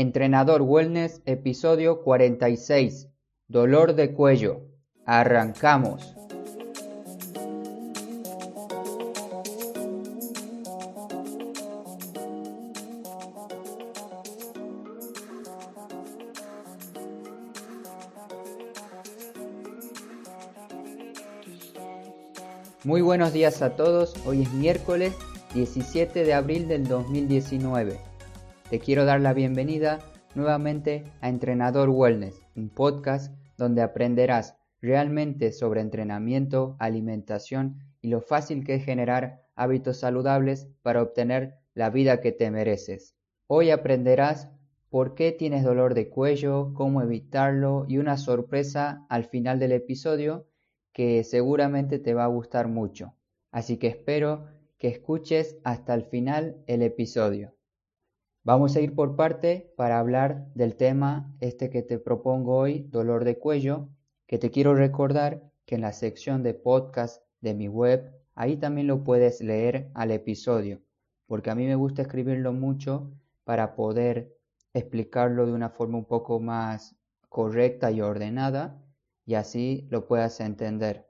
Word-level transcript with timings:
Entrenador 0.00 0.62
Wellness, 0.62 1.20
episodio 1.26 2.00
46. 2.02 3.10
Dolor 3.48 3.94
de 3.94 4.14
cuello. 4.14 4.62
Arrancamos. 5.04 6.16
Muy 22.84 23.02
buenos 23.02 23.34
días 23.34 23.60
a 23.60 23.76
todos. 23.76 24.14
Hoy 24.24 24.44
es 24.44 24.52
miércoles 24.54 25.12
17 25.52 26.24
de 26.24 26.32
abril 26.32 26.68
del 26.68 26.88
2019. 26.88 28.09
Te 28.70 28.78
quiero 28.78 29.04
dar 29.04 29.20
la 29.20 29.32
bienvenida 29.32 29.98
nuevamente 30.36 31.02
a 31.20 31.28
Entrenador 31.28 31.88
Wellness, 31.88 32.40
un 32.54 32.68
podcast 32.68 33.34
donde 33.58 33.82
aprenderás 33.82 34.54
realmente 34.80 35.50
sobre 35.50 35.80
entrenamiento, 35.80 36.76
alimentación 36.78 37.80
y 38.00 38.10
lo 38.10 38.20
fácil 38.20 38.64
que 38.64 38.76
es 38.76 38.84
generar 38.84 39.42
hábitos 39.56 39.98
saludables 39.98 40.68
para 40.82 41.02
obtener 41.02 41.56
la 41.74 41.90
vida 41.90 42.20
que 42.20 42.30
te 42.30 42.48
mereces. 42.52 43.16
Hoy 43.48 43.72
aprenderás 43.72 44.48
por 44.88 45.16
qué 45.16 45.32
tienes 45.32 45.64
dolor 45.64 45.94
de 45.94 46.08
cuello, 46.08 46.72
cómo 46.72 47.02
evitarlo 47.02 47.86
y 47.88 47.98
una 47.98 48.18
sorpresa 48.18 49.04
al 49.08 49.24
final 49.24 49.58
del 49.58 49.72
episodio 49.72 50.46
que 50.92 51.24
seguramente 51.24 51.98
te 51.98 52.14
va 52.14 52.22
a 52.22 52.28
gustar 52.28 52.68
mucho. 52.68 53.16
Así 53.50 53.78
que 53.78 53.88
espero 53.88 54.46
que 54.78 54.86
escuches 54.86 55.58
hasta 55.64 55.92
el 55.92 56.04
final 56.04 56.62
el 56.68 56.82
episodio. 56.82 57.52
Vamos 58.42 58.74
a 58.74 58.80
ir 58.80 58.94
por 58.94 59.16
parte 59.16 59.70
para 59.76 59.98
hablar 59.98 60.46
del 60.54 60.74
tema 60.74 61.30
este 61.40 61.68
que 61.68 61.82
te 61.82 61.98
propongo 61.98 62.56
hoy, 62.56 62.86
dolor 62.90 63.24
de 63.24 63.38
cuello, 63.38 63.90
que 64.26 64.38
te 64.38 64.50
quiero 64.50 64.74
recordar 64.74 65.52
que 65.66 65.74
en 65.74 65.82
la 65.82 65.92
sección 65.92 66.42
de 66.42 66.54
podcast 66.54 67.22
de 67.42 67.52
mi 67.52 67.68
web, 67.68 68.10
ahí 68.34 68.56
también 68.56 68.86
lo 68.86 69.04
puedes 69.04 69.42
leer 69.42 69.90
al 69.92 70.10
episodio, 70.10 70.80
porque 71.26 71.50
a 71.50 71.54
mí 71.54 71.66
me 71.66 71.74
gusta 71.74 72.00
escribirlo 72.00 72.54
mucho 72.54 73.12
para 73.44 73.74
poder 73.74 74.34
explicarlo 74.72 75.44
de 75.44 75.52
una 75.52 75.68
forma 75.68 75.98
un 75.98 76.06
poco 76.06 76.40
más 76.40 76.96
correcta 77.28 77.90
y 77.90 78.00
ordenada 78.00 78.82
y 79.26 79.34
así 79.34 79.86
lo 79.90 80.06
puedas 80.08 80.40
entender. 80.40 81.06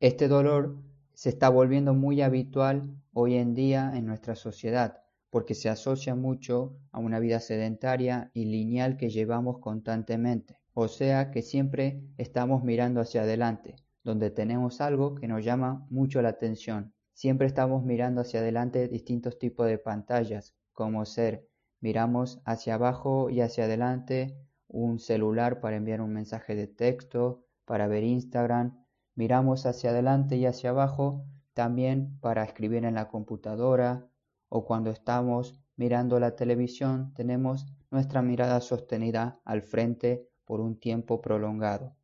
Este 0.00 0.28
dolor 0.28 0.76
se 1.14 1.30
está 1.30 1.48
volviendo 1.48 1.94
muy 1.94 2.20
habitual 2.20 2.94
hoy 3.14 3.36
en 3.36 3.54
día 3.54 3.90
en 3.94 4.04
nuestra 4.04 4.34
sociedad 4.34 5.07
porque 5.30 5.54
se 5.54 5.68
asocia 5.68 6.14
mucho 6.14 6.76
a 6.90 6.98
una 6.98 7.18
vida 7.20 7.40
sedentaria 7.40 8.30
y 8.34 8.46
lineal 8.46 8.96
que 8.96 9.10
llevamos 9.10 9.58
constantemente. 9.58 10.58
O 10.74 10.88
sea 10.88 11.30
que 11.30 11.42
siempre 11.42 12.02
estamos 12.16 12.62
mirando 12.62 13.00
hacia 13.00 13.22
adelante, 13.22 13.76
donde 14.04 14.30
tenemos 14.30 14.80
algo 14.80 15.14
que 15.14 15.28
nos 15.28 15.44
llama 15.44 15.86
mucho 15.90 16.22
la 16.22 16.30
atención. 16.30 16.94
Siempre 17.12 17.46
estamos 17.46 17.84
mirando 17.84 18.20
hacia 18.20 18.40
adelante 18.40 18.88
distintos 18.88 19.38
tipos 19.38 19.66
de 19.66 19.78
pantallas, 19.78 20.54
como 20.72 21.04
ser 21.04 21.48
miramos 21.80 22.40
hacia 22.44 22.74
abajo 22.74 23.30
y 23.30 23.40
hacia 23.40 23.64
adelante 23.64 24.36
un 24.68 24.98
celular 24.98 25.60
para 25.60 25.76
enviar 25.76 26.00
un 26.00 26.12
mensaje 26.12 26.54
de 26.54 26.66
texto, 26.66 27.44
para 27.64 27.86
ver 27.86 28.04
Instagram, 28.04 28.84
miramos 29.14 29.66
hacia 29.66 29.90
adelante 29.90 30.36
y 30.36 30.46
hacia 30.46 30.70
abajo 30.70 31.24
también 31.54 32.18
para 32.20 32.44
escribir 32.44 32.84
en 32.84 32.94
la 32.94 33.08
computadora, 33.08 34.07
o 34.48 34.64
cuando 34.64 34.90
estamos 34.90 35.60
mirando 35.76 36.18
la 36.18 36.34
televisión 36.36 37.12
tenemos 37.14 37.66
nuestra 37.90 38.22
mirada 38.22 38.60
sostenida 38.60 39.40
al 39.44 39.62
frente 39.62 40.28
por 40.44 40.60
un 40.60 40.78
tiempo 40.78 41.20
prolongado. 41.20 41.94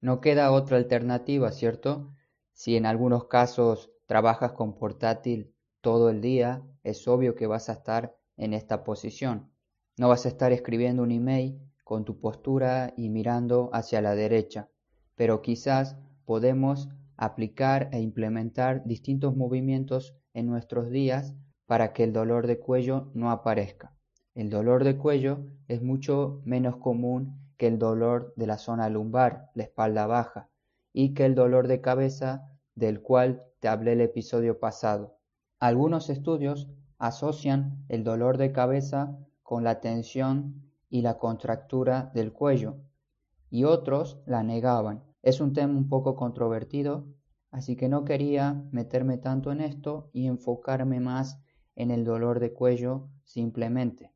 No 0.00 0.20
queda 0.20 0.52
otra 0.52 0.76
alternativa, 0.76 1.50
¿cierto? 1.52 2.12
Si 2.52 2.76
en 2.76 2.86
algunos 2.86 3.26
casos 3.26 3.90
trabajas 4.06 4.52
con 4.52 4.74
portátil 4.74 5.54
todo 5.80 6.10
el 6.10 6.20
día, 6.20 6.62
es 6.82 7.06
obvio 7.08 7.34
que 7.34 7.46
vas 7.46 7.68
a 7.68 7.74
estar 7.74 8.16
en 8.36 8.52
esta 8.52 8.84
posición. 8.84 9.50
No 9.96 10.08
vas 10.08 10.26
a 10.26 10.28
estar 10.28 10.52
escribiendo 10.52 11.02
un 11.02 11.10
email 11.10 11.60
con 11.84 12.04
tu 12.04 12.18
postura 12.18 12.92
y 12.96 13.10
mirando 13.10 13.70
hacia 13.72 14.02
la 14.02 14.14
derecha, 14.14 14.68
pero 15.14 15.42
quizás 15.42 15.96
podemos 16.24 16.88
aplicar 17.16 17.88
e 17.92 18.00
implementar 18.00 18.84
distintos 18.84 19.36
movimientos 19.36 20.16
en 20.32 20.46
nuestros 20.46 20.90
días 20.90 21.34
para 21.66 21.92
que 21.92 22.04
el 22.04 22.12
dolor 22.12 22.46
de 22.46 22.58
cuello 22.58 23.10
no 23.14 23.30
aparezca. 23.30 23.94
El 24.34 24.50
dolor 24.50 24.84
de 24.84 24.96
cuello 24.96 25.46
es 25.68 25.82
mucho 25.82 26.40
menos 26.44 26.76
común 26.76 27.38
que 27.56 27.68
el 27.68 27.78
dolor 27.78 28.32
de 28.36 28.46
la 28.46 28.58
zona 28.58 28.88
lumbar, 28.88 29.50
la 29.54 29.62
espalda 29.62 30.06
baja, 30.06 30.48
y 30.92 31.14
que 31.14 31.24
el 31.24 31.34
dolor 31.34 31.68
de 31.68 31.80
cabeza 31.80 32.50
del 32.74 33.00
cual 33.00 33.44
te 33.60 33.68
hablé 33.68 33.92
el 33.92 34.00
episodio 34.00 34.58
pasado. 34.58 35.18
Algunos 35.60 36.10
estudios 36.10 36.68
asocian 36.98 37.84
el 37.88 38.04
dolor 38.04 38.38
de 38.38 38.52
cabeza 38.52 39.16
con 39.42 39.64
la 39.64 39.80
tensión 39.80 40.70
y 40.90 41.02
la 41.02 41.18
contractura 41.18 42.10
del 42.14 42.32
cuello, 42.32 42.76
y 43.50 43.64
otros 43.64 44.20
la 44.26 44.42
negaban. 44.42 45.04
Es 45.22 45.40
un 45.40 45.52
tema 45.52 45.78
un 45.78 45.88
poco 45.88 46.16
controvertido, 46.16 47.06
así 47.50 47.76
que 47.76 47.88
no 47.88 48.04
quería 48.04 48.64
meterme 48.72 49.16
tanto 49.16 49.52
en 49.52 49.60
esto 49.60 50.10
y 50.12 50.26
enfocarme 50.26 51.00
más 51.00 51.40
en 51.76 51.90
el 51.90 52.04
dolor 52.04 52.40
de 52.40 52.52
cuello 52.52 53.08
simplemente. 53.24 54.12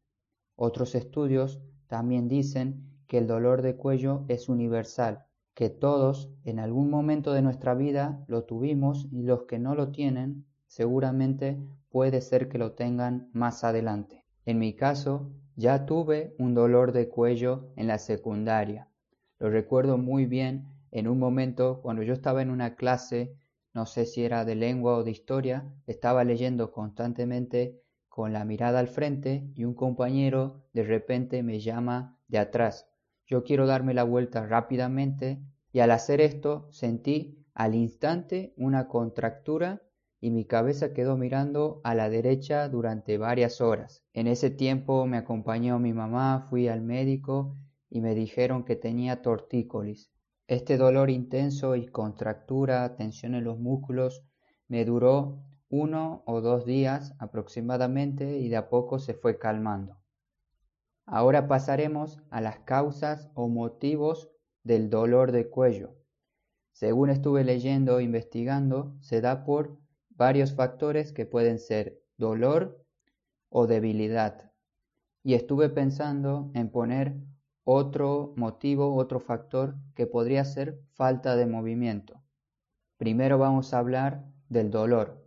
Otros 0.56 0.94
estudios 0.94 1.60
también 1.86 2.28
dicen 2.28 2.88
que 3.06 3.18
el 3.18 3.26
dolor 3.26 3.62
de 3.62 3.76
cuello 3.76 4.24
es 4.28 4.48
universal, 4.48 5.24
que 5.54 5.70
todos 5.70 6.30
en 6.44 6.58
algún 6.58 6.90
momento 6.90 7.32
de 7.32 7.42
nuestra 7.42 7.74
vida 7.74 8.24
lo 8.28 8.44
tuvimos 8.44 9.08
y 9.10 9.22
los 9.22 9.44
que 9.44 9.58
no 9.58 9.74
lo 9.74 9.90
tienen 9.90 10.44
seguramente 10.66 11.58
puede 11.90 12.20
ser 12.20 12.48
que 12.48 12.58
lo 12.58 12.72
tengan 12.72 13.30
más 13.32 13.64
adelante. 13.64 14.24
En 14.44 14.58
mi 14.58 14.74
caso, 14.74 15.30
ya 15.56 15.86
tuve 15.86 16.34
un 16.38 16.54
dolor 16.54 16.92
de 16.92 17.08
cuello 17.08 17.72
en 17.76 17.88
la 17.88 17.98
secundaria. 17.98 18.88
Lo 19.38 19.50
recuerdo 19.50 19.98
muy 19.98 20.26
bien 20.26 20.68
en 20.90 21.08
un 21.08 21.18
momento 21.18 21.80
cuando 21.82 22.02
yo 22.02 22.12
estaba 22.12 22.42
en 22.42 22.50
una 22.50 22.76
clase 22.76 23.34
no 23.78 23.86
sé 23.86 24.06
si 24.06 24.24
era 24.24 24.44
de 24.44 24.56
lengua 24.56 24.96
o 24.96 25.04
de 25.04 25.12
historia, 25.12 25.72
estaba 25.86 26.24
leyendo 26.24 26.72
constantemente 26.72 27.80
con 28.08 28.32
la 28.32 28.44
mirada 28.44 28.80
al 28.80 28.88
frente 28.88 29.52
y 29.54 29.62
un 29.62 29.74
compañero 29.74 30.64
de 30.72 30.82
repente 30.82 31.44
me 31.44 31.60
llama 31.60 32.18
de 32.26 32.38
atrás. 32.38 32.88
Yo 33.24 33.44
quiero 33.44 33.68
darme 33.68 33.94
la 33.94 34.02
vuelta 34.02 34.44
rápidamente 34.44 35.40
y 35.72 35.78
al 35.78 35.92
hacer 35.92 36.20
esto 36.20 36.66
sentí 36.72 37.46
al 37.54 37.76
instante 37.76 38.52
una 38.56 38.88
contractura 38.88 39.80
y 40.20 40.32
mi 40.32 40.44
cabeza 40.44 40.92
quedó 40.92 41.16
mirando 41.16 41.80
a 41.84 41.94
la 41.94 42.10
derecha 42.10 42.68
durante 42.68 43.16
varias 43.16 43.60
horas. 43.60 44.02
En 44.12 44.26
ese 44.26 44.50
tiempo 44.50 45.06
me 45.06 45.18
acompañó 45.18 45.78
mi 45.78 45.92
mamá, 45.92 46.48
fui 46.50 46.66
al 46.66 46.80
médico 46.80 47.56
y 47.88 48.00
me 48.00 48.16
dijeron 48.16 48.64
que 48.64 48.74
tenía 48.74 49.22
tortícolis. 49.22 50.10
Este 50.48 50.78
dolor 50.78 51.10
intenso 51.10 51.76
y 51.76 51.88
contractura, 51.88 52.96
tensión 52.96 53.34
en 53.34 53.44
los 53.44 53.58
músculos, 53.58 54.24
me 54.66 54.86
duró 54.86 55.44
uno 55.68 56.22
o 56.24 56.40
dos 56.40 56.64
días 56.64 57.14
aproximadamente 57.18 58.38
y 58.38 58.48
de 58.48 58.56
a 58.56 58.70
poco 58.70 58.98
se 58.98 59.12
fue 59.12 59.38
calmando. 59.38 60.00
Ahora 61.04 61.48
pasaremos 61.48 62.18
a 62.30 62.40
las 62.40 62.60
causas 62.60 63.30
o 63.34 63.48
motivos 63.48 64.30
del 64.64 64.88
dolor 64.88 65.32
de 65.32 65.50
cuello. 65.50 65.96
Según 66.72 67.10
estuve 67.10 67.44
leyendo 67.44 67.98
e 67.98 68.04
investigando, 68.04 68.96
se 69.00 69.20
da 69.20 69.44
por 69.44 69.78
varios 70.08 70.54
factores 70.54 71.12
que 71.12 71.26
pueden 71.26 71.58
ser 71.58 72.00
dolor 72.16 72.82
o 73.50 73.66
debilidad. 73.66 74.50
Y 75.22 75.34
estuve 75.34 75.68
pensando 75.68 76.50
en 76.54 76.70
poner 76.70 77.18
otro 77.70 78.32
motivo, 78.34 78.96
otro 78.96 79.20
factor 79.20 79.76
que 79.94 80.06
podría 80.06 80.42
ser 80.46 80.80
falta 80.94 81.36
de 81.36 81.44
movimiento. 81.44 82.22
Primero 82.96 83.36
vamos 83.36 83.74
a 83.74 83.78
hablar 83.78 84.24
del 84.48 84.70
dolor. 84.70 85.22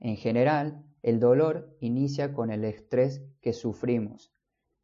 En 0.00 0.16
general, 0.16 0.86
el 1.02 1.20
dolor 1.20 1.76
inicia 1.80 2.32
con 2.32 2.50
el 2.50 2.64
estrés 2.64 3.22
que 3.42 3.52
sufrimos, 3.52 4.32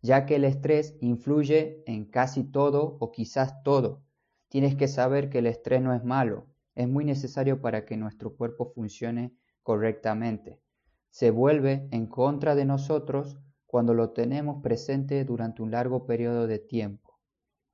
ya 0.03 0.27
que 0.27 0.37
el 0.37 0.45
estrés 0.45 0.99
influye 1.01 1.83
en 1.87 2.05
casi 2.05 2.45
todo 2.45 2.99
o 3.01 3.11
quizás 3.11 3.63
todo. 3.63 4.03
Tienes 4.51 4.75
que 4.75 4.87
saber 4.87 5.31
que 5.31 5.39
el 5.39 5.47
estrés 5.47 5.81
no 5.81 5.95
es 5.95 6.05
malo, 6.05 6.45
es 6.75 6.91
muy 6.91 7.07
necesario 7.07 7.63
para 7.63 7.87
que 7.87 7.97
nuestro 7.97 8.37
cuerpo 8.37 8.67
funcione 8.75 9.33
correctamente. 9.63 10.61
Se 11.09 11.31
vuelve 11.31 11.89
en 11.91 12.07
contra 12.07 12.55
de 12.55 12.67
nosotros 12.67 13.39
cuando 13.69 13.93
lo 13.93 14.11
tenemos 14.11 14.63
presente 14.63 15.27
durante 15.27 15.61
un 15.61 15.71
largo 15.71 16.07
periodo 16.07 16.47
de 16.47 16.59
tiempo. 16.59 17.19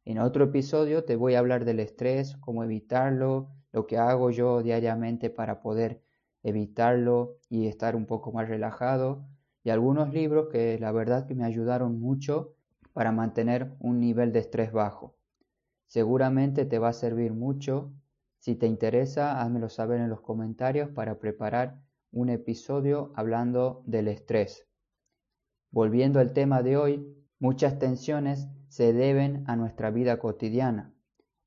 En 0.05 0.19
otro 0.19 0.45
episodio 0.45 1.05
te 1.05 1.15
voy 1.15 1.35
a 1.35 1.39
hablar 1.39 1.65
del 1.65 1.79
estrés, 1.79 2.37
cómo 2.39 2.65
evitarlo, 2.65 3.49
lo 3.71 3.87
que 3.87 3.97
hago 3.97 4.31
yo 4.31 4.61
diariamente 4.63 5.31
para 5.31 5.63
poder 5.63 6.03
evitarlo 6.43 7.39
y 7.49 7.69
estar 7.69 7.95
un 7.95 8.07
poco 8.07 8.33
más 8.33 8.49
relajado 8.49 9.25
y 9.63 9.71
algunos 9.71 10.13
libros 10.13 10.49
que 10.51 10.81
la 10.81 10.91
verdad 10.91 11.27
que 11.27 11.37
me 11.37 11.45
ayudaron 11.45 12.01
mucho 12.01 12.57
para 12.93 13.13
mantener 13.13 13.73
un 13.79 14.01
nivel 14.01 14.33
de 14.33 14.41
estrés 14.41 14.73
bajo. 14.73 15.15
Seguramente 15.87 16.65
te 16.67 16.81
va 16.81 16.89
a 16.89 16.93
servir 16.93 17.33
mucho. 17.33 17.93
Si 18.41 18.57
te 18.57 18.67
interesa, 18.67 19.41
házmelo 19.41 19.69
saber 19.69 20.01
en 20.01 20.11
los 20.11 20.23
comentarios 20.23 20.91
para 20.91 21.21
preparar 21.21 21.79
un 22.11 22.31
episodio 22.31 23.13
hablando 23.15 23.85
del 23.87 24.09
estrés. 24.09 24.67
Volviendo 25.75 26.21
al 26.21 26.33
tema 26.33 26.63
de 26.63 26.77
hoy, 26.77 27.05
muchas 27.41 27.81
tensiones 27.81 28.47
se 28.69 28.93
deben 28.93 29.43
a 29.49 29.57
nuestra 29.57 29.91
vida 29.91 30.21
cotidiana, 30.21 30.95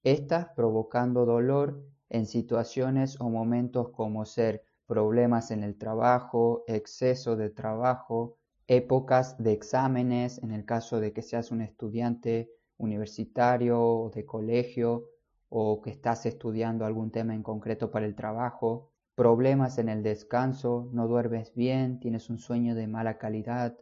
estas 0.04 0.50
provocando 0.50 1.26
dolor 1.26 1.82
en 2.10 2.26
situaciones 2.26 3.22
o 3.22 3.30
momentos 3.30 3.88
como 3.92 4.26
ser 4.26 4.66
problemas 4.86 5.50
en 5.52 5.64
el 5.64 5.78
trabajo, 5.78 6.66
exceso 6.68 7.38
de 7.38 7.50
trabajo, 7.50 8.36
épocas 8.68 9.42
de 9.42 9.54
exámenes 9.54 10.44
en 10.44 10.52
el 10.52 10.66
caso 10.66 11.00
de 11.00 11.14
que 11.14 11.22
seas 11.22 11.50
un 11.50 11.62
estudiante 11.62 12.52
universitario 12.76 13.82
o 13.82 14.10
de 14.10 14.26
colegio 14.26 15.06
o 15.48 15.82
que 15.82 15.92
estás 15.92 16.26
estudiando 16.26 16.86
algún 16.86 17.12
tema 17.12 17.34
en 17.34 17.44
concreto 17.44 17.92
para 17.92 18.06
el 18.06 18.14
trabajo, 18.14 18.92
problemas 19.16 19.78
en 19.78 19.88
el 19.88 20.04
descanso, 20.04 20.90
no 20.92 21.08
duermes 21.08 21.56
bien, 21.56 22.02
tienes 22.02 22.30
un 22.30 22.40
sueño 22.40 22.76
de 22.76 22.88
mala 22.88 23.18
calidad, 23.18 23.78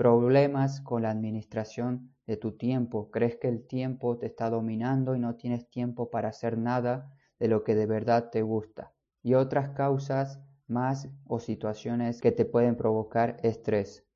problemas 0.00 0.80
con 0.80 1.02
la 1.02 1.10
administración 1.10 2.14
de 2.26 2.38
tu 2.38 2.52
tiempo, 2.52 3.10
crees 3.10 3.36
que 3.36 3.48
el 3.48 3.66
tiempo 3.66 4.16
te 4.16 4.24
está 4.24 4.48
dominando 4.48 5.14
y 5.14 5.18
no 5.18 5.34
tienes 5.34 5.68
tiempo 5.68 6.08
para 6.08 6.30
hacer 6.30 6.56
nada 6.56 7.12
de 7.38 7.48
lo 7.48 7.64
que 7.64 7.74
de 7.74 7.84
verdad 7.84 8.30
te 8.30 8.40
gusta, 8.40 8.94
y 9.22 9.34
otras 9.34 9.76
causas 9.76 10.40
más 10.66 11.10
o 11.26 11.38
situaciones 11.38 12.22
que 12.22 12.32
te 12.32 12.46
pueden 12.46 12.76
provocar 12.76 13.36
estrés. 13.42 14.06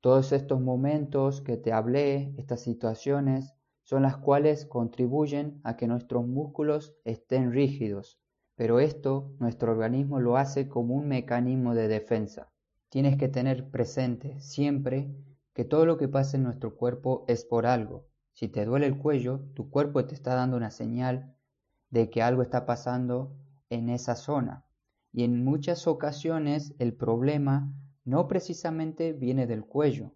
Todos 0.00 0.32
estos 0.32 0.62
momentos 0.62 1.42
que 1.42 1.58
te 1.58 1.74
hablé, 1.74 2.32
estas 2.38 2.62
situaciones, 2.62 3.52
son 3.82 4.00
las 4.00 4.16
cuales 4.16 4.64
contribuyen 4.64 5.60
a 5.62 5.76
que 5.76 5.88
nuestros 5.88 6.26
músculos 6.26 6.96
estén 7.04 7.52
rígidos, 7.52 8.18
pero 8.56 8.80
esto 8.80 9.34
nuestro 9.40 9.72
organismo 9.72 10.20
lo 10.20 10.38
hace 10.38 10.70
como 10.70 10.94
un 10.94 11.06
mecanismo 11.06 11.74
de 11.74 11.88
defensa. 11.88 12.50
Tienes 12.92 13.16
que 13.16 13.30
tener 13.30 13.70
presente 13.70 14.38
siempre 14.38 15.16
que 15.54 15.64
todo 15.64 15.86
lo 15.86 15.96
que 15.96 16.08
pasa 16.08 16.36
en 16.36 16.42
nuestro 16.42 16.76
cuerpo 16.76 17.24
es 17.26 17.42
por 17.42 17.64
algo. 17.64 18.04
Si 18.34 18.48
te 18.48 18.66
duele 18.66 18.84
el 18.84 18.98
cuello, 18.98 19.40
tu 19.54 19.70
cuerpo 19.70 20.04
te 20.04 20.14
está 20.14 20.34
dando 20.34 20.58
una 20.58 20.70
señal 20.70 21.34
de 21.88 22.10
que 22.10 22.20
algo 22.20 22.42
está 22.42 22.66
pasando 22.66 23.34
en 23.70 23.88
esa 23.88 24.14
zona. 24.14 24.66
Y 25.10 25.24
en 25.24 25.42
muchas 25.42 25.86
ocasiones 25.86 26.74
el 26.78 26.92
problema 26.92 27.72
no 28.04 28.28
precisamente 28.28 29.14
viene 29.14 29.46
del 29.46 29.64
cuello, 29.64 30.12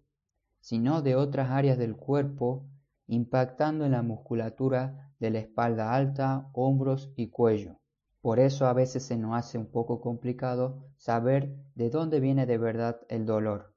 sino 0.59 1.01
de 1.01 1.15
otras 1.15 1.49
áreas 1.49 1.79
del 1.79 1.95
cuerpo 1.95 2.69
impactando 3.07 3.85
en 3.85 3.93
la 3.93 4.03
musculatura 4.03 5.15
de 5.17 5.31
la 5.31 5.39
espalda 5.39 5.95
alta, 5.95 6.51
hombros 6.53 7.11
y 7.15 7.29
cuello. 7.29 7.79
Por 8.21 8.39
eso 8.39 8.65
a 8.65 8.73
veces 8.73 9.03
se 9.03 9.17
nos 9.17 9.35
hace 9.35 9.57
un 9.57 9.67
poco 9.67 10.01
complicado 10.01 10.83
saber 10.97 11.55
de 11.75 11.89
dónde 11.89 12.19
viene 12.19 12.45
de 12.45 12.57
verdad 12.57 12.99
el 13.09 13.25
dolor. 13.25 13.73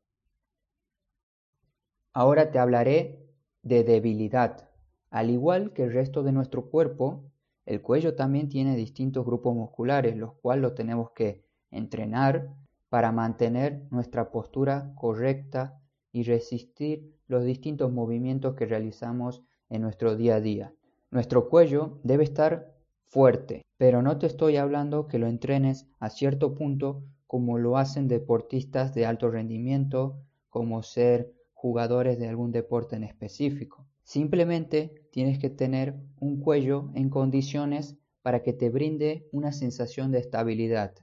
Ahora 2.12 2.50
te 2.50 2.58
hablaré 2.58 3.28
de 3.62 3.84
debilidad. 3.84 4.68
Al 5.10 5.30
igual 5.30 5.72
que 5.72 5.84
el 5.84 5.92
resto 5.92 6.22
de 6.22 6.32
nuestro 6.32 6.70
cuerpo, 6.70 7.30
el 7.66 7.82
cuello 7.82 8.16
también 8.16 8.48
tiene 8.48 8.74
distintos 8.74 9.24
grupos 9.24 9.54
musculares, 9.54 10.16
los 10.16 10.34
cuales 10.34 10.62
los 10.62 10.74
tenemos 10.74 11.10
que 11.12 11.44
entrenar 11.70 12.52
para 12.88 13.12
mantener 13.12 13.86
nuestra 13.90 14.30
postura 14.30 14.92
correcta 14.96 15.80
y 16.12 16.24
resistir 16.24 17.14
los 17.28 17.44
distintos 17.44 17.92
movimientos 17.92 18.56
que 18.56 18.66
realizamos 18.66 19.44
en 19.68 19.82
nuestro 19.82 20.16
día 20.16 20.36
a 20.36 20.40
día. 20.40 20.74
Nuestro 21.10 21.48
cuello 21.48 22.00
debe 22.02 22.24
estar 22.24 22.74
fuerte, 23.10 23.62
pero 23.76 24.02
no 24.02 24.18
te 24.18 24.26
estoy 24.26 24.56
hablando 24.56 25.08
que 25.08 25.18
lo 25.18 25.26
entrenes 25.26 25.88
a 25.98 26.10
cierto 26.10 26.54
punto 26.54 27.02
como 27.26 27.58
lo 27.58 27.76
hacen 27.76 28.06
deportistas 28.06 28.94
de 28.94 29.04
alto 29.04 29.30
rendimiento, 29.30 30.22
como 30.48 30.82
ser 30.82 31.32
jugadores 31.52 32.18
de 32.18 32.28
algún 32.28 32.52
deporte 32.52 32.96
en 32.96 33.04
específico. 33.04 33.86
Simplemente 34.04 35.08
tienes 35.10 35.38
que 35.38 35.50
tener 35.50 35.96
un 36.20 36.40
cuello 36.40 36.90
en 36.94 37.10
condiciones 37.10 37.96
para 38.22 38.42
que 38.42 38.52
te 38.52 38.70
brinde 38.70 39.28
una 39.32 39.52
sensación 39.52 40.12
de 40.12 40.18
estabilidad. 40.18 40.94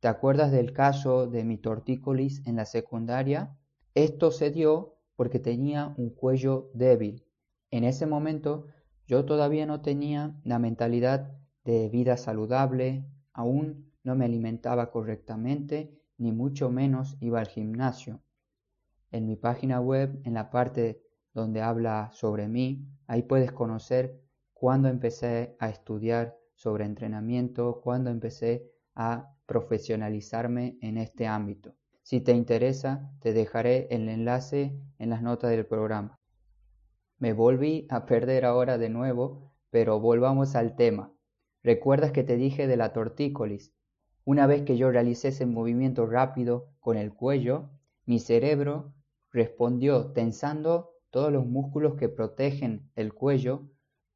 ¿Te 0.00 0.08
acuerdas 0.08 0.52
del 0.52 0.72
caso 0.72 1.26
de 1.26 1.44
mi 1.44 1.56
tortícolis 1.56 2.46
en 2.46 2.56
la 2.56 2.66
secundaria? 2.66 3.56
Esto 3.94 4.30
se 4.30 4.50
dio 4.50 4.96
porque 5.16 5.38
tenía 5.38 5.94
un 5.96 6.10
cuello 6.10 6.70
débil. 6.74 7.24
En 7.70 7.84
ese 7.84 8.06
momento 8.06 8.66
yo 9.10 9.24
todavía 9.24 9.66
no 9.66 9.80
tenía 9.80 10.36
la 10.44 10.60
mentalidad 10.60 11.36
de 11.64 11.88
vida 11.88 12.16
saludable, 12.16 13.04
aún 13.32 13.90
no 14.04 14.14
me 14.14 14.24
alimentaba 14.24 14.92
correctamente, 14.92 16.00
ni 16.16 16.30
mucho 16.30 16.70
menos 16.70 17.16
iba 17.18 17.40
al 17.40 17.48
gimnasio. 17.48 18.22
En 19.10 19.26
mi 19.26 19.34
página 19.34 19.80
web, 19.80 20.20
en 20.22 20.34
la 20.34 20.48
parte 20.48 21.02
donde 21.34 21.60
habla 21.60 22.10
sobre 22.12 22.46
mí, 22.46 22.86
ahí 23.08 23.22
puedes 23.22 23.50
conocer 23.50 24.22
cuándo 24.54 24.88
empecé 24.88 25.56
a 25.58 25.70
estudiar 25.70 26.38
sobre 26.54 26.84
entrenamiento, 26.84 27.80
cuándo 27.82 28.10
empecé 28.10 28.70
a 28.94 29.34
profesionalizarme 29.44 30.78
en 30.82 30.98
este 30.98 31.26
ámbito. 31.26 31.74
Si 32.04 32.20
te 32.20 32.30
interesa, 32.30 33.10
te 33.18 33.32
dejaré 33.32 33.88
el 33.90 34.08
enlace 34.08 34.72
en 35.00 35.10
las 35.10 35.20
notas 35.20 35.50
del 35.50 35.66
programa. 35.66 36.19
Me 37.20 37.34
volví 37.34 37.86
a 37.90 38.06
perder 38.06 38.46
ahora 38.46 38.78
de 38.78 38.88
nuevo, 38.88 39.52
pero 39.68 40.00
volvamos 40.00 40.56
al 40.56 40.74
tema. 40.74 41.12
¿Recuerdas 41.62 42.12
que 42.12 42.24
te 42.24 42.38
dije 42.38 42.66
de 42.66 42.78
la 42.78 42.94
tortícolis? 42.94 43.74
Una 44.24 44.46
vez 44.46 44.62
que 44.62 44.78
yo 44.78 44.90
realicé 44.90 45.28
ese 45.28 45.44
movimiento 45.44 46.06
rápido 46.06 46.70
con 46.80 46.96
el 46.96 47.12
cuello, 47.12 47.68
mi 48.06 48.20
cerebro 48.20 48.94
respondió 49.30 50.12
tensando 50.12 50.94
todos 51.10 51.30
los 51.30 51.44
músculos 51.44 51.96
que 51.96 52.08
protegen 52.08 52.90
el 52.96 53.12
cuello. 53.12 53.68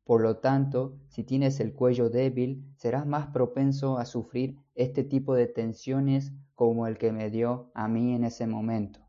Por 0.04 0.22
lo 0.22 0.38
tanto, 0.38 0.98
si 1.08 1.24
tienes 1.24 1.60
el 1.60 1.74
cuello 1.74 2.08
débil, 2.08 2.72
serás 2.78 3.06
más 3.06 3.26
propenso 3.26 3.98
a 3.98 4.06
sufrir 4.06 4.56
este 4.74 5.04
tipo 5.04 5.34
de 5.34 5.46
tensiones 5.46 6.32
como 6.54 6.86
el 6.86 6.96
que 6.96 7.12
me 7.12 7.28
dio 7.28 7.70
a 7.74 7.86
mí 7.86 8.14
en 8.14 8.24
ese 8.24 8.46
momento. 8.46 9.00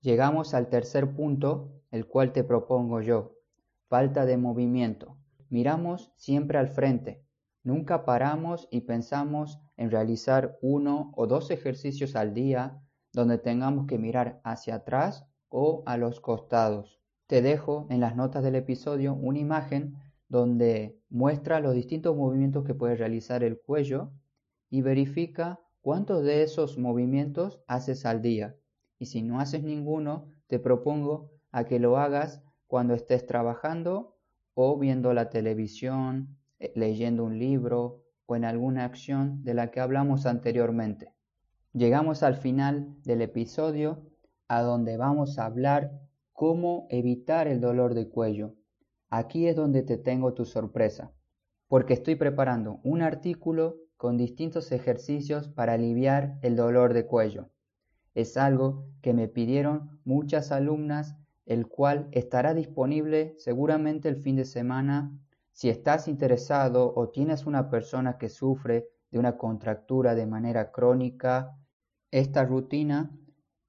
Llegamos 0.00 0.52
al 0.52 0.68
tercer 0.68 1.14
punto, 1.14 1.81
el 1.92 2.08
cual 2.08 2.32
te 2.32 2.42
propongo 2.42 3.00
yo, 3.00 3.36
falta 3.86 4.26
de 4.26 4.36
movimiento. 4.36 5.16
Miramos 5.48 6.12
siempre 6.16 6.58
al 6.58 6.68
frente, 6.68 7.24
nunca 7.62 8.04
paramos 8.04 8.66
y 8.72 8.80
pensamos 8.80 9.60
en 9.76 9.92
realizar 9.92 10.58
uno 10.62 11.12
o 11.14 11.28
dos 11.28 11.52
ejercicios 11.52 12.16
al 12.16 12.34
día 12.34 12.82
donde 13.12 13.38
tengamos 13.38 13.86
que 13.86 13.98
mirar 13.98 14.40
hacia 14.42 14.76
atrás 14.76 15.26
o 15.48 15.84
a 15.86 15.96
los 15.96 16.18
costados. 16.18 17.00
Te 17.26 17.42
dejo 17.42 17.86
en 17.90 18.00
las 18.00 18.16
notas 18.16 18.42
del 18.42 18.56
episodio 18.56 19.14
una 19.14 19.38
imagen 19.38 19.94
donde 20.28 20.98
muestra 21.10 21.60
los 21.60 21.74
distintos 21.74 22.16
movimientos 22.16 22.64
que 22.64 22.74
puede 22.74 22.96
realizar 22.96 23.44
el 23.44 23.60
cuello 23.60 24.10
y 24.70 24.80
verifica 24.80 25.60
cuántos 25.82 26.24
de 26.24 26.42
esos 26.42 26.78
movimientos 26.78 27.60
haces 27.68 28.06
al 28.06 28.22
día 28.22 28.56
y 29.02 29.06
si 29.06 29.20
no 29.20 29.40
haces 29.40 29.64
ninguno, 29.64 30.28
te 30.46 30.60
propongo 30.60 31.31
a 31.52 31.64
que 31.64 31.78
lo 31.78 31.98
hagas 31.98 32.42
cuando 32.66 32.94
estés 32.94 33.26
trabajando 33.26 34.16
o 34.54 34.78
viendo 34.78 35.12
la 35.12 35.30
televisión, 35.30 36.36
eh, 36.58 36.72
leyendo 36.74 37.24
un 37.24 37.38
libro 37.38 38.02
o 38.26 38.36
en 38.36 38.44
alguna 38.44 38.84
acción 38.84 39.44
de 39.44 39.54
la 39.54 39.70
que 39.70 39.80
hablamos 39.80 40.26
anteriormente. 40.26 41.12
Llegamos 41.72 42.22
al 42.22 42.36
final 42.36 42.96
del 43.04 43.22
episodio 43.22 44.02
a 44.48 44.62
donde 44.62 44.96
vamos 44.96 45.38
a 45.38 45.46
hablar 45.46 46.00
cómo 46.32 46.86
evitar 46.90 47.46
el 47.46 47.60
dolor 47.60 47.94
de 47.94 48.08
cuello. 48.08 48.54
Aquí 49.08 49.46
es 49.46 49.56
donde 49.56 49.82
te 49.82 49.96
tengo 49.96 50.34
tu 50.34 50.44
sorpresa, 50.44 51.12
porque 51.68 51.94
estoy 51.94 52.16
preparando 52.16 52.80
un 52.82 53.02
artículo 53.02 53.76
con 53.96 54.18
distintos 54.18 54.72
ejercicios 54.72 55.48
para 55.48 55.74
aliviar 55.74 56.38
el 56.42 56.56
dolor 56.56 56.92
de 56.92 57.06
cuello. 57.06 57.50
Es 58.14 58.36
algo 58.36 58.86
que 59.00 59.14
me 59.14 59.28
pidieron 59.28 60.00
muchas 60.04 60.52
alumnas, 60.52 61.16
el 61.46 61.66
cual 61.66 62.08
estará 62.12 62.54
disponible 62.54 63.34
seguramente 63.38 64.08
el 64.08 64.16
fin 64.16 64.36
de 64.36 64.44
semana. 64.44 65.12
Si 65.52 65.68
estás 65.68 66.08
interesado 66.08 66.92
o 66.94 67.10
tienes 67.10 67.46
una 67.46 67.68
persona 67.68 68.18
que 68.18 68.28
sufre 68.28 68.88
de 69.10 69.18
una 69.18 69.36
contractura 69.36 70.14
de 70.14 70.26
manera 70.26 70.70
crónica, 70.70 71.56
esta 72.10 72.44
rutina 72.44 73.10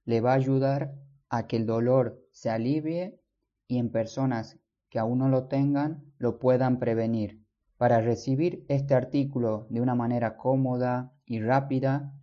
le 0.05 0.21
va 0.21 0.31
a 0.31 0.35
ayudar 0.35 0.93
a 1.29 1.47
que 1.47 1.57
el 1.57 1.65
dolor 1.65 2.21
se 2.31 2.49
alivie 2.49 3.19
y 3.67 3.77
en 3.77 3.91
personas 3.91 4.59
que 4.89 4.99
aún 4.99 5.19
no 5.19 5.29
lo 5.29 5.47
tengan 5.47 6.03
lo 6.17 6.39
puedan 6.39 6.79
prevenir. 6.79 7.43
Para 7.77 8.01
recibir 8.01 8.63
este 8.69 8.93
artículo 8.93 9.65
de 9.69 9.81
una 9.81 9.95
manera 9.95 10.37
cómoda 10.37 11.11
y 11.25 11.41
rápida, 11.41 12.13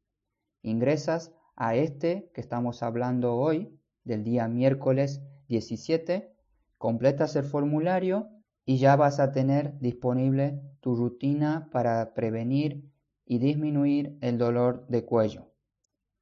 Ingresas 0.63 1.35
a 1.57 1.75
este 1.75 2.31
que 2.35 2.41
estamos 2.41 2.83
hablando 2.83 3.37
hoy, 3.37 3.79
del 4.05 4.25
día 4.25 4.49
miércoles 4.49 5.21
17, 5.49 6.35
completas 6.79 7.37
el 7.37 7.45
formulario 7.45 8.31
y 8.65 8.79
ya 8.79 8.97
vas 8.97 9.21
a 9.21 9.33
tener 9.33 9.79
disponible 9.81 10.61
tu 10.81 10.95
rutina 10.97 11.69
para 11.73 12.15
prevenir 12.15 12.91
y 13.25 13.39
disminuir 13.39 14.17
el 14.21 14.39
dolor 14.39 14.87
de 14.89 15.05
cuello. 15.05 15.47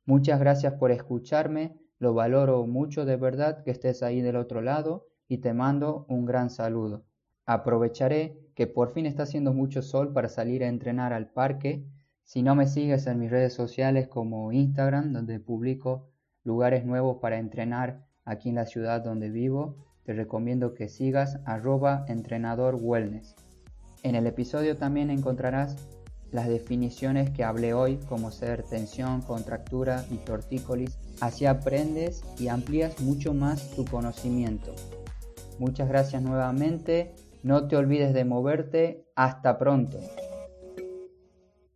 Muchas 0.05 0.41
gracias 0.41 0.75
por 0.75 0.91
escucharme, 0.91 1.77
lo 1.99 2.15
valoro 2.15 2.67
mucho 2.67 3.05
de 3.05 3.17
verdad 3.17 3.63
que 3.63 3.71
estés 3.71 4.03
ahí 4.03 4.21
del 4.23 4.37
otro 4.37 4.63
lado 4.63 5.07
y 5.29 5.39
te 5.39 5.53
mando 5.53 6.07
un 6.09 6.25
gran 6.25 6.51
saludo. 6.51 7.05
Aprovecharé 7.47 8.39
que 8.55 8.67
por 8.67 8.91
fin 8.91 9.07
está 9.07 9.25
haciendo 9.25 9.53
mucho 9.53 9.83
sol 9.83 10.13
para 10.13 10.29
salir 10.29 10.65
a 10.65 10.69
entrenar 10.69 11.13
al 11.13 11.31
parque. 11.31 11.85
Si 12.25 12.43
no 12.43 12.55
me 12.55 12.67
sigues 12.67 13.07
en 13.07 13.19
mis 13.19 13.31
redes 13.31 13.55
sociales 13.55 14.09
como 14.09 14.53
Instagram, 14.53 15.13
donde 15.13 15.41
publico 15.41 16.09
lugares 16.45 16.85
nuevos 16.85 17.19
para 17.21 17.39
entrenar 17.39 18.07
aquí 18.25 18.49
en 18.49 18.55
la 18.55 18.67
ciudad 18.67 19.03
donde 19.03 19.31
vivo, 19.31 19.90
te 20.11 20.17
recomiendo 20.17 20.75
que 20.75 20.89
sigas 20.89 21.39
arroba 21.45 22.05
entrenador 22.09 22.77
wellness. 22.81 23.37
En 24.03 24.17
el 24.17 24.27
episodio 24.27 24.77
también 24.77 25.09
encontrarás 25.09 25.77
las 26.33 26.49
definiciones 26.49 27.31
que 27.31 27.45
hablé 27.45 27.75
hoy, 27.75 28.01
como 28.09 28.33
ser 28.33 28.65
tensión, 28.65 29.21
contractura 29.21 30.05
y 30.11 30.17
tortícolis. 30.17 30.99
Así 31.21 31.47
aprendes 31.47 32.25
y 32.41 32.49
amplías 32.49 33.01
mucho 33.01 33.35
más 33.35 33.71
tu 33.71 33.85
conocimiento. 33.85 34.75
Muchas 35.61 35.89
gracias 35.89 36.21
nuevamente. 36.23 37.15
No 37.45 37.69
te 37.69 37.77
olvides 37.77 38.13
de 38.13 38.25
moverte. 38.25 39.05
Hasta 39.15 39.59
pronto. 39.59 40.01